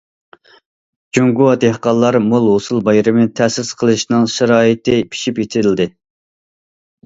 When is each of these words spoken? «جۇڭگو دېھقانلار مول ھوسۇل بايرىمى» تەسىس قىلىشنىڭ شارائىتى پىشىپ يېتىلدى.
«جۇڭگو 1.17 1.49
دېھقانلار 1.63 2.17
مول 2.31 2.49
ھوسۇل 2.53 2.81
بايرىمى» 2.89 3.27
تەسىس 3.43 3.71
قىلىشنىڭ 3.83 4.27
شارائىتى 4.39 4.99
پىشىپ 5.15 5.47
يېتىلدى. 5.47 5.91